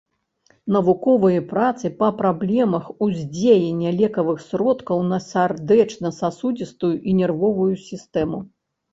[0.75, 8.41] Навуковыя працы па праблемах уздзеяння лекавых сродкаў на сардэчна-сасудзістую і нервовую сістэму.